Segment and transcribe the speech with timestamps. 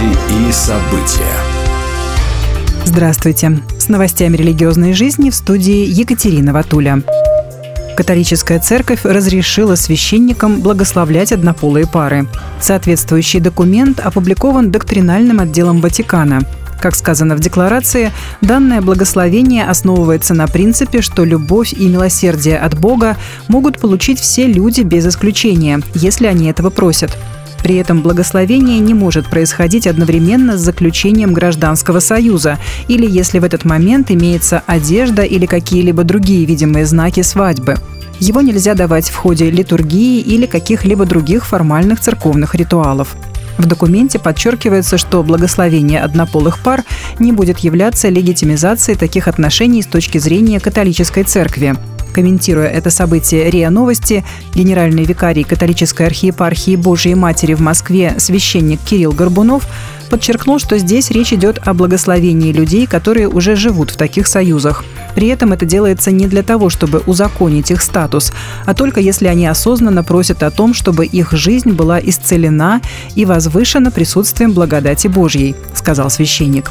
[0.00, 1.34] Новости и события.
[2.84, 3.60] Здравствуйте.
[3.78, 7.02] С новостями религиозной жизни в студии Екатерина Ватуля.
[7.96, 12.28] Католическая церковь разрешила священникам благословлять однополые пары.
[12.60, 16.40] Соответствующий документ опубликован доктринальным отделом Ватикана.
[16.80, 18.10] Как сказано в декларации,
[18.40, 24.80] данное благословение основывается на принципе, что любовь и милосердие от Бога могут получить все люди
[24.80, 27.18] без исключения, если они этого просят.
[27.62, 33.64] При этом благословение не может происходить одновременно с заключением гражданского союза или если в этот
[33.64, 37.76] момент имеется одежда или какие-либо другие видимые знаки свадьбы.
[38.18, 43.16] Его нельзя давать в ходе литургии или каких-либо других формальных церковных ритуалов.
[43.56, 46.82] В документе подчеркивается, что благословение однополых пар
[47.18, 51.76] не будет являться легитимизацией таких отношений с точки зрения католической церкви.
[52.12, 54.24] Комментируя это событие РИА Новости,
[54.54, 59.66] генеральный викарий католической архиепархии Божией Матери в Москве священник Кирилл Горбунов
[60.10, 64.84] подчеркнул, что здесь речь идет о благословении людей, которые уже живут в таких союзах.
[65.14, 68.32] При этом это делается не для того, чтобы узаконить их статус,
[68.66, 72.80] а только если они осознанно просят о том, чтобы их жизнь была исцелена
[73.14, 76.70] и возвышена присутствием благодати Божьей, сказал священник.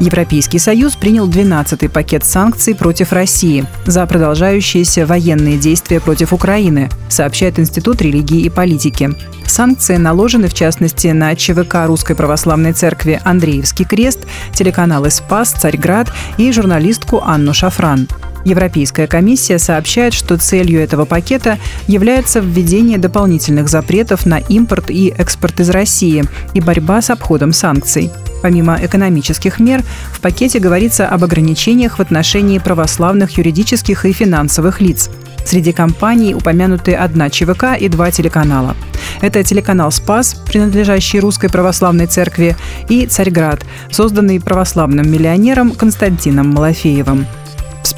[0.00, 7.58] Европейский Союз принял 12-й пакет санкций против России за продолжающиеся военные действия против Украины, сообщает
[7.58, 9.10] Институт религии и политики.
[9.44, 14.20] Санкции наложены, в частности, на ЧВК Русской Православной Церкви «Андреевский крест»,
[14.54, 18.06] телеканалы «Спас», «Царьград» и журналистку Анну Шафран.
[18.44, 25.58] Европейская комиссия сообщает, что целью этого пакета является введение дополнительных запретов на импорт и экспорт
[25.58, 28.12] из России и борьба с обходом санкций.
[28.42, 35.10] Помимо экономических мер, в пакете говорится об ограничениях в отношении православных юридических и финансовых лиц.
[35.44, 38.76] Среди компаний упомянуты одна ЧВК и два телеканала.
[39.20, 42.56] Это телеканал «Спас», принадлежащий Русской Православной Церкви,
[42.88, 47.26] и «Царьград», созданный православным миллионером Константином Малафеевым.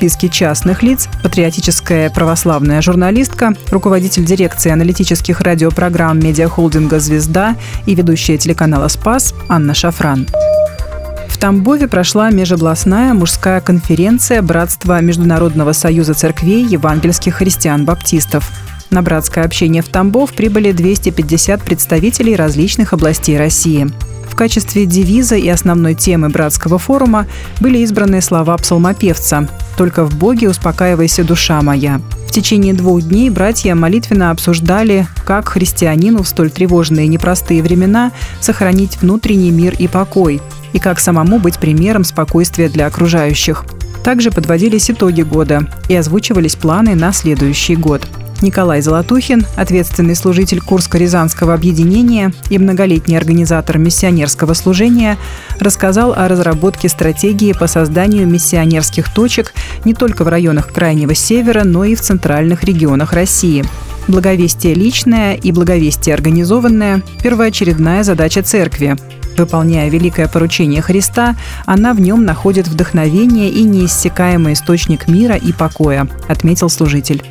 [0.00, 8.88] Списке частных лиц патриотическая православная журналистка, руководитель дирекции аналитических радиопрограмм медиахолдинга «Звезда» и ведущая телеканала
[8.88, 10.26] «Спас» Анна Шафран.
[11.28, 18.50] В Тамбове прошла межобластная мужская конференция Братства Международного союза церквей евангельских христиан-баптистов.
[18.88, 23.86] На братское общение в Тамбов прибыли 250 представителей различных областей России–
[24.30, 27.26] в качестве девиза и основной темы братского форума
[27.60, 29.48] были избраны слова псалмопевца
[29.80, 32.02] «Только в Боге успокаивайся, душа моя».
[32.28, 38.12] В течение двух дней братья молитвенно обсуждали, как христианину в столь тревожные и непростые времена
[38.42, 40.42] сохранить внутренний мир и покой,
[40.74, 43.64] и как самому быть примером спокойствия для окружающих.
[44.04, 48.06] Также подводились итоги года и озвучивались планы на следующий год–
[48.42, 55.18] Николай Золотухин, ответственный служитель Курско-Рязанского объединения и многолетний организатор миссионерского служения,
[55.58, 59.52] рассказал о разработке стратегии по созданию миссионерских точек
[59.84, 63.64] не только в районах Крайнего Севера, но и в центральных регионах России.
[64.08, 68.96] Благовестие личное и благовестие организованное– первоочередная задача церкви.
[69.36, 76.08] Выполняя великое поручение Христа, она в нем находит вдохновение и неиссякаемый источник мира и покоя,
[76.28, 77.22] отметил служитель.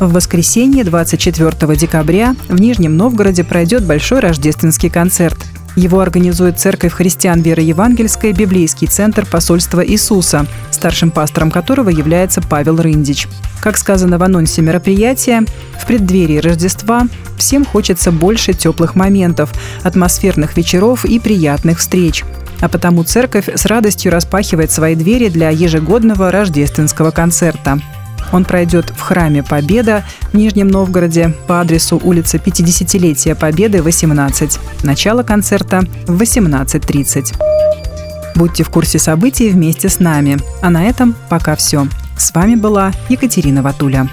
[0.00, 5.38] В воскресенье 24 декабря в Нижнем Новгороде пройдет большой рождественский концерт.
[5.76, 12.80] Его организует Церковь христиан веры евангельской Библейский центр посольства Иисуса, старшим пастором которого является Павел
[12.80, 13.28] Рындич.
[13.60, 15.44] Как сказано в анонсе мероприятия,
[15.80, 17.06] в преддверии Рождества
[17.38, 19.52] всем хочется больше теплых моментов,
[19.84, 22.24] атмосферных вечеров и приятных встреч.
[22.60, 27.80] А потому церковь с радостью распахивает свои двери для ежегодного рождественского концерта.
[28.34, 34.58] Он пройдет в храме Победа в Нижнем Новгороде по адресу улица 50-летия Победы, 18.
[34.82, 37.32] Начало концерта в 18.30.
[38.34, 40.38] Будьте в курсе событий вместе с нами.
[40.62, 41.86] А на этом пока все.
[42.16, 44.08] С вами была Екатерина Ватуля.